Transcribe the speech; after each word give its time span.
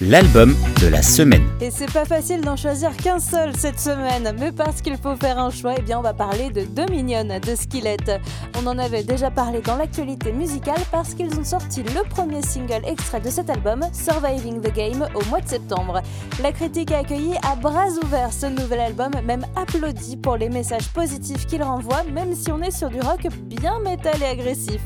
l'album 0.00 0.54
de 0.80 0.86
la 0.86 1.02
semaine. 1.02 1.46
Et 1.60 1.70
c'est 1.70 1.92
pas 1.92 2.04
facile 2.04 2.40
d'en 2.40 2.56
choisir 2.56 2.96
qu'un 2.96 3.18
seul 3.18 3.54
cette 3.56 3.80
semaine, 3.80 4.34
mais 4.38 4.52
parce 4.52 4.82
qu'il 4.82 4.96
faut 4.96 5.16
faire 5.16 5.38
un 5.38 5.50
choix, 5.50 5.74
eh 5.78 5.82
bien 5.82 5.98
on 5.98 6.02
va 6.02 6.14
parler 6.14 6.50
de 6.50 6.64
Dominion 6.64 7.24
de 7.24 7.54
Skillet. 7.54 7.96
On 8.58 8.66
en 8.66 8.78
avait 8.78 9.02
déjà 9.02 9.30
parlé 9.30 9.60
dans 9.60 9.76
l'actualité 9.76 10.32
musicale 10.32 10.80
parce 10.90 11.14
qu'ils 11.14 11.38
ont 11.38 11.44
sorti 11.44 11.82
le 11.82 12.08
premier 12.08 12.42
single 12.42 12.82
extrait 12.86 13.20
de 13.20 13.30
cet 13.30 13.50
album, 13.50 13.84
Surviving 13.92 14.60
the 14.60 14.72
Game, 14.74 15.06
au 15.14 15.24
mois 15.28 15.40
de 15.40 15.48
septembre. 15.48 16.02
La 16.42 16.52
critique 16.52 16.92
a 16.92 16.98
accueilli 16.98 17.34
à 17.42 17.56
bras 17.56 17.88
ouverts 18.04 18.32
ce 18.32 18.46
nouvel 18.46 18.80
album, 18.80 19.12
même 19.24 19.44
applaudi 19.56 20.16
pour 20.16 20.36
les 20.36 20.48
messages 20.48 20.88
positifs 20.88 21.46
qu'il 21.46 21.62
renvoie, 21.62 22.02
même 22.12 22.34
si 22.34 22.50
on 22.52 22.60
est 22.62 22.70
sur 22.70 22.90
du 22.90 23.00
rock 23.00 23.26
bien 23.42 23.78
métal 23.80 24.20
et 24.22 24.26
agressif. 24.26 24.82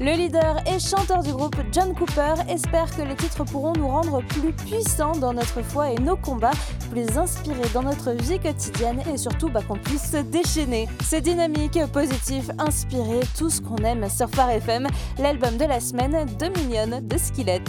Le 0.00 0.16
leader 0.16 0.56
et 0.66 0.78
chanteur 0.78 1.22
du 1.22 1.32
groupe, 1.32 1.56
John 1.72 1.94
Cooper, 1.94 2.34
espère 2.48 2.94
que 2.94 3.02
les 3.02 3.14
titres 3.14 3.44
pourront 3.44 3.72
nous 3.74 3.88
rendre 3.88 4.22
plus 4.22 4.41
puissant 4.50 5.12
dans 5.12 5.32
notre 5.32 5.62
foi 5.62 5.90
et 5.90 5.94
nos 5.96 6.16
combats, 6.16 6.50
plus 6.92 7.16
inspirés 7.16 7.70
dans 7.72 7.82
notre 7.82 8.10
vie 8.10 8.38
quotidienne 8.38 9.00
et 9.12 9.16
surtout 9.16 9.48
bah, 9.48 9.62
qu'on 9.66 9.78
puisse 9.78 10.10
se 10.10 10.18
déchaîner. 10.18 10.88
C'est 11.02 11.22
dynamique, 11.22 11.78
positif, 11.90 12.50
inspiré, 12.58 13.20
tout 13.38 13.48
ce 13.48 13.62
qu'on 13.62 13.76
aime 13.76 14.10
sur 14.10 14.28
Phare 14.28 14.50
FM, 14.50 14.86
l'album 15.18 15.56
de 15.56 15.64
la 15.64 15.80
semaine 15.80 16.26
Dominion 16.38 17.00
de 17.02 17.16
Skillet 17.16 17.62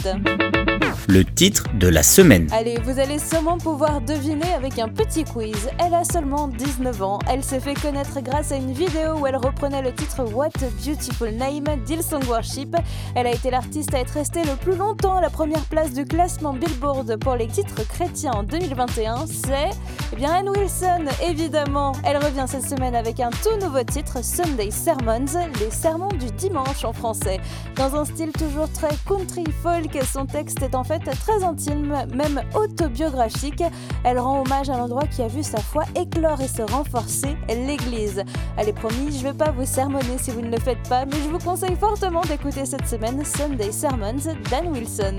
le 1.08 1.24
titre 1.24 1.64
de 1.78 1.88
la 1.88 2.02
semaine. 2.02 2.48
Allez, 2.52 2.78
vous 2.82 2.98
allez 2.98 3.18
sûrement 3.18 3.58
pouvoir 3.58 4.00
deviner 4.00 4.52
avec 4.54 4.78
un 4.78 4.88
petit 4.88 5.24
quiz. 5.24 5.68
Elle 5.78 5.94
a 5.94 6.04
seulement 6.04 6.48
19 6.48 7.02
ans. 7.02 7.18
Elle 7.30 7.44
s'est 7.44 7.60
fait 7.60 7.74
connaître 7.74 8.20
grâce 8.20 8.52
à 8.52 8.56
une 8.56 8.72
vidéo 8.72 9.18
où 9.20 9.26
elle 9.26 9.36
reprenait 9.36 9.82
le 9.82 9.92
titre 9.92 10.24
What 10.24 10.46
a 10.62 10.68
Beautiful 10.84 11.30
Name 11.30 11.82
d'Hillsong 11.84 12.24
Worship. 12.28 12.76
Elle 13.14 13.26
a 13.26 13.32
été 13.32 13.50
l'artiste 13.50 13.94
à 13.94 14.00
être 14.00 14.14
restée 14.14 14.44
le 14.44 14.56
plus 14.56 14.76
longtemps 14.76 15.16
à 15.16 15.20
la 15.20 15.30
première 15.30 15.64
place 15.64 15.92
du 15.92 16.04
classement 16.04 16.52
Billboard 16.52 17.16
pour 17.18 17.36
les 17.36 17.48
titres 17.48 17.86
chrétiens 17.86 18.32
en 18.32 18.42
2021. 18.42 19.13
C'est 19.26 19.70
eh 20.12 20.16
bien 20.16 20.32
Anne 20.32 20.48
Wilson, 20.50 21.06
évidemment. 21.26 21.92
Elle 22.04 22.18
revient 22.18 22.44
cette 22.46 22.68
semaine 22.68 22.94
avec 22.94 23.18
un 23.18 23.30
tout 23.30 23.56
nouveau 23.60 23.82
titre, 23.82 24.22
Sunday 24.22 24.70
Sermons, 24.70 25.24
les 25.58 25.70
sermons 25.70 26.08
du 26.08 26.26
dimanche 26.36 26.84
en 26.84 26.92
français. 26.92 27.40
Dans 27.74 27.96
un 27.96 28.04
style 28.04 28.30
toujours 28.30 28.70
très 28.70 28.94
country 29.08 29.44
folk, 29.62 29.90
son 30.04 30.26
texte 30.26 30.62
est 30.62 30.76
en 30.76 30.84
fait 30.84 31.00
très 31.00 31.42
intime, 31.42 31.96
même 32.14 32.42
autobiographique. 32.54 33.64
Elle 34.04 34.20
rend 34.20 34.42
hommage 34.42 34.70
à 34.70 34.76
l'endroit 34.76 35.06
qui 35.08 35.22
a 35.22 35.26
vu 35.26 35.42
sa 35.42 35.58
foi 35.58 35.82
éclore 35.96 36.40
et 36.40 36.48
se 36.48 36.62
renforcer, 36.62 37.36
l'Église. 37.48 38.22
Allez 38.56 38.72
promis, 38.72 39.10
je 39.10 39.26
ne 39.26 39.32
vais 39.32 39.38
pas 39.38 39.50
vous 39.50 39.66
sermonner 39.66 40.18
si 40.18 40.30
vous 40.30 40.42
ne 40.42 40.50
le 40.50 40.60
faites 40.60 40.88
pas, 40.88 41.06
mais 41.06 41.16
je 41.24 41.28
vous 41.28 41.38
conseille 41.38 41.76
fortement 41.76 42.20
d'écouter 42.20 42.66
cette 42.66 42.86
semaine 42.86 43.20
Sunday 43.24 43.72
Sermons 43.72 44.14
d'Anne 44.50 44.68
Wilson. 44.72 45.16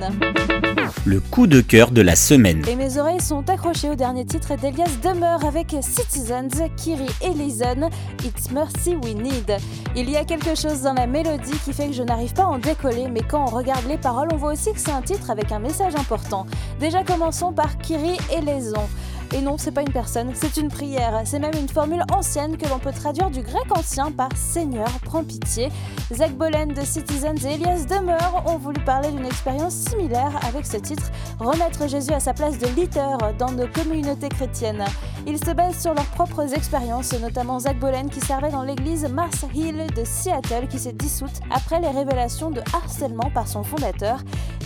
Le 1.05 1.19
coup 1.19 1.47
de 1.47 1.59
cœur 1.59 1.91
de 1.91 2.01
la 2.01 2.15
semaine. 2.15 2.63
Et 2.67 2.75
mes 2.75 2.97
oreilles 2.97 3.19
sont 3.19 3.49
accrochées 3.49 3.84
au 3.89 3.95
dernier 3.95 4.25
titre 4.25 4.55
d'Elias 4.55 4.97
Demeure 5.03 5.45
avec 5.45 5.75
Citizens, 5.81 6.69
Kiri 6.77 7.07
et 7.21 7.29
Lison, 7.29 7.89
It's 8.23 8.51
Mercy 8.51 8.95
We 8.95 9.13
Need. 9.15 9.57
Il 9.95 10.09
y 10.09 10.17
a 10.17 10.23
quelque 10.23 10.55
chose 10.55 10.81
dans 10.81 10.93
la 10.93 11.07
mélodie 11.07 11.57
qui 11.63 11.73
fait 11.73 11.87
que 11.87 11.93
je 11.93 12.03
n'arrive 12.03 12.33
pas 12.33 12.43
à 12.43 12.47
en 12.47 12.57
décoller, 12.57 13.07
mais 13.09 13.21
quand 13.21 13.43
on 13.43 13.55
regarde 13.55 13.85
les 13.87 13.97
paroles, 13.97 14.29
on 14.33 14.37
voit 14.37 14.53
aussi 14.53 14.73
que 14.73 14.79
c'est 14.79 14.91
un 14.91 15.01
titre 15.01 15.29
avec 15.29 15.51
un 15.51 15.59
message 15.59 15.95
important. 15.95 16.45
Déjà 16.79 17.03
commençons 17.03 17.53
par 17.53 17.77
Kiri 17.77 18.17
et 18.31 18.41
Leson. 18.41 18.87
Et 19.33 19.41
non, 19.41 19.57
c'est 19.57 19.71
pas 19.71 19.81
une 19.81 19.91
personne, 19.91 20.31
c'est 20.33 20.57
une 20.57 20.69
prière. 20.69 21.21
C'est 21.25 21.39
même 21.39 21.55
une 21.59 21.67
formule 21.67 22.03
ancienne 22.13 22.57
que 22.57 22.67
l'on 22.67 22.79
peut 22.79 22.91
traduire 22.91 23.29
du 23.29 23.41
grec 23.41 23.65
ancien 23.71 24.11
par 24.11 24.29
Seigneur, 24.35 24.87
prends 25.03 25.23
pitié. 25.23 25.69
Zach 26.13 26.31
Bolen 26.33 26.69
de 26.69 26.81
Citizens 26.81 27.43
et 27.45 27.55
Elias 27.55 27.85
Demeure 27.89 28.43
ont 28.45 28.57
voulu 28.57 28.79
parler 28.81 29.11
d'une 29.11 29.25
expérience 29.25 29.73
similaire 29.73 30.39
avec 30.47 30.65
ce 30.65 30.77
titre, 30.77 31.11
remettre 31.39 31.87
Jésus 31.87 32.11
à 32.11 32.19
sa 32.19 32.33
place 32.33 32.57
de 32.59 32.67
leader 32.67 33.17
dans 33.37 33.51
nos 33.51 33.67
communautés 33.67 34.29
chrétiennes. 34.29 34.85
Ils 35.27 35.43
se 35.43 35.51
basent 35.51 35.81
sur 35.81 35.93
leurs 35.93 36.05
propres 36.05 36.53
expériences, 36.53 37.19
notamment 37.19 37.59
Zach 37.59 37.79
Bolen 37.79 38.09
qui 38.09 38.21
servait 38.21 38.51
dans 38.51 38.63
l'église 38.63 39.07
Mars 39.09 39.45
Hill 39.53 39.87
de 39.95 40.03
Seattle 40.05 40.67
qui 40.69 40.79
s'est 40.79 40.93
dissoute 40.93 41.39
après 41.49 41.81
les 41.81 41.89
révélations 41.89 42.51
de 42.51 42.61
harcèlement 42.73 43.31
par 43.31 43.47
son 43.47 43.63
fondateur. 43.63 44.19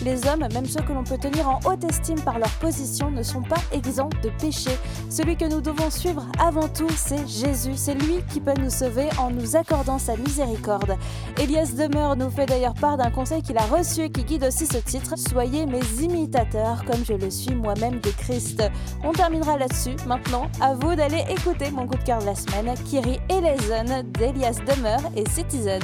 Les 0.04 0.26
hommes, 0.28 0.48
même 0.54 0.66
ceux 0.66 0.82
que 0.82 0.94
l'on 0.94 1.04
peut 1.04 1.18
tenir 1.18 1.50
en 1.50 1.60
haute 1.66 1.84
estime 1.84 2.22
par 2.22 2.40
leur 2.40 2.52
position, 2.60 3.12
ne 3.12 3.24
sont 3.24 3.42
pas 3.42 3.62
exempts 3.72 4.10
de 4.24 4.30
péché 4.40 4.72
celui 5.10 5.36
que 5.36 5.46
nous 5.46 5.60
devons 5.60 5.90
suivre 5.90 6.26
avant 6.40 6.68
tout, 6.68 6.90
c'est 6.96 7.28
Jésus. 7.28 7.72
C'est 7.76 7.96
lui 7.96 8.20
qui 8.32 8.40
peut 8.40 8.54
nous 8.60 8.70
sauver 8.70 9.10
en 9.18 9.32
nous 9.32 9.56
accordant 9.56 9.98
sa 9.98 10.16
miséricorde. 10.16 10.96
Elias 11.40 11.72
Demeure 11.76 12.16
nous 12.16 12.30
fait 12.30 12.46
d'ailleurs 12.46 12.76
part 12.76 12.98
d'un 12.98 13.10
conseil 13.10 13.42
qu'il 13.42 13.58
a 13.58 13.64
reçu 13.64 14.02
et 14.02 14.10
qui 14.10 14.24
guide 14.24 14.44
aussi 14.44 14.66
ce 14.68 14.78
titre 14.78 15.16
Soyez 15.18 15.66
mes 15.66 15.82
imitateurs 16.02 16.86
comme 16.86 17.04
je 17.04 17.14
le 17.14 17.32
suis 17.32 17.56
moi-même 17.56 18.00
de 18.00 18.10
Christ. 18.12 18.64
On 19.04 19.12
terminera 19.12 19.58
là-dessus. 19.58 19.96
Maintenant, 20.06 20.48
à 20.62 20.76
vous 20.76 20.96
d'aller 20.96 21.24
écouter 21.30 21.72
mon 21.72 21.88
coup 21.88 21.98
de 21.98 22.04
cœur 22.04 22.20
de 22.20 22.26
la 22.26 22.36
semaine, 22.36 22.74
Kiri 22.86 23.20
Eleison 23.30 24.04
d'Elias 24.14 24.60
Demeure 24.68 25.12
et 25.16 25.28
Citizens 25.30 25.80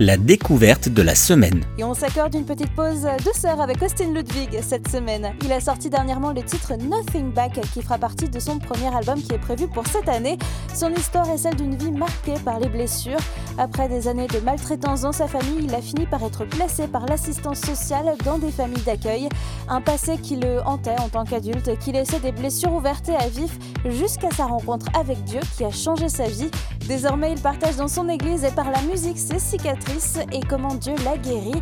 la 0.00 0.16
découverte 0.16 0.88
de 0.88 1.02
la 1.02 1.14
semaine. 1.14 1.62
Et 1.76 1.84
on 1.84 1.94
s'accorde 1.94 2.34
une 2.34 2.46
petite 2.46 2.74
pause 2.80 3.06
douceur 3.22 3.60
avec 3.60 3.82
Austin 3.82 4.10
Ludwig 4.14 4.58
cette 4.62 4.88
semaine. 4.88 5.34
Il 5.44 5.52
a 5.52 5.60
sorti 5.60 5.90
dernièrement 5.90 6.32
le 6.32 6.42
titre 6.42 6.72
Nothing 6.76 7.30
Back 7.30 7.60
qui 7.74 7.82
fera 7.82 7.98
partie 7.98 8.30
de 8.30 8.40
son 8.40 8.58
premier 8.58 8.94
album 8.96 9.20
qui 9.20 9.34
est 9.34 9.38
prévu 9.38 9.68
pour 9.68 9.86
cette 9.86 10.08
année. 10.08 10.38
Son 10.74 10.88
histoire 10.88 11.28
est 11.28 11.36
celle 11.36 11.56
d'une 11.56 11.74
vie 11.74 11.92
marquée 11.92 12.36
par 12.42 12.58
les 12.58 12.70
blessures. 12.70 13.20
Après 13.58 13.86
des 13.90 14.08
années 14.08 14.28
de 14.28 14.38
maltraitance 14.38 15.02
dans 15.02 15.12
sa 15.12 15.26
famille, 15.26 15.64
il 15.64 15.74
a 15.74 15.82
fini 15.82 16.06
par 16.06 16.22
être 16.22 16.46
placé 16.46 16.88
par 16.88 17.04
l'assistance 17.04 17.60
sociale 17.60 18.14
dans 18.24 18.38
des 18.38 18.50
familles 18.50 18.82
d'accueil. 18.84 19.28
Un 19.68 19.82
passé 19.82 20.16
qui 20.16 20.36
le 20.36 20.62
hantait 20.62 20.98
en 21.00 21.10
tant 21.10 21.24
qu'adulte, 21.24 21.78
qui 21.80 21.92
laissait 21.92 22.20
des 22.20 22.32
blessures 22.32 22.72
ouvertes 22.72 23.10
et 23.10 23.16
à 23.16 23.28
vif 23.28 23.58
jusqu'à 23.90 24.30
sa 24.30 24.46
rencontre 24.46 24.86
avec 24.98 25.22
Dieu 25.24 25.40
qui 25.54 25.64
a 25.66 25.70
changé 25.70 26.08
sa 26.08 26.24
vie. 26.24 26.50
Désormais, 26.88 27.32
il 27.32 27.40
partage 27.40 27.76
dans 27.76 27.88
son 27.88 28.08
église 28.08 28.42
et 28.42 28.50
par 28.50 28.70
la 28.70 28.80
musique 28.82 29.18
ses 29.18 29.38
cicatrices 29.38 30.18
et 30.32 30.40
comment 30.40 30.74
Dieu 30.74 30.94
l'a 31.04 31.18
guéri. 31.18 31.52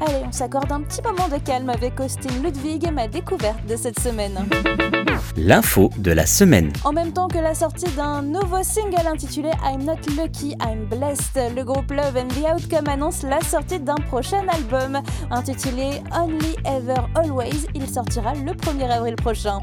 Allez, 0.00 0.22
on 0.26 0.32
s'accorde 0.32 0.67
un 0.70 0.82
petit 0.82 1.00
moment 1.02 1.28
de 1.28 1.38
calme 1.38 1.70
avec 1.70 1.98
Austin 2.00 2.30
Ludwig, 2.42 2.90
ma 2.92 3.08
découverte 3.08 3.64
de 3.66 3.76
cette 3.76 3.98
semaine. 4.00 4.46
L'info 5.36 5.90
de 5.96 6.12
la 6.12 6.26
semaine. 6.26 6.72
En 6.84 6.92
même 6.92 7.12
temps 7.12 7.28
que 7.28 7.38
la 7.38 7.54
sortie 7.54 7.90
d'un 7.92 8.22
nouveau 8.22 8.62
single 8.62 9.06
intitulé 9.06 9.50
I'm 9.64 9.84
Not 9.84 10.00
Lucky, 10.16 10.54
I'm 10.60 10.86
Blessed, 10.86 11.54
le 11.54 11.64
groupe 11.64 11.90
Love 11.90 12.16
and 12.16 12.28
the 12.28 12.46
Outcome 12.52 12.88
annonce 12.88 13.22
la 13.22 13.40
sortie 13.40 13.80
d'un 13.80 13.94
prochain 13.94 14.46
album 14.48 15.00
intitulé 15.30 16.02
Only 16.14 16.56
Ever 16.64 17.02
Always. 17.14 17.66
Il 17.74 17.88
sortira 17.88 18.34
le 18.34 18.52
1er 18.52 18.90
avril 18.90 19.16
prochain. 19.16 19.60